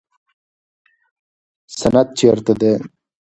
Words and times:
سند 1.79 2.07
چیرته 2.17 2.53
دی؟ 2.59 2.71